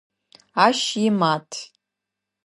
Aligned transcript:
Ащ 0.65 0.79
имат. 1.05 1.49